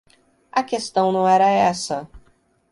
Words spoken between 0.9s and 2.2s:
não era essa.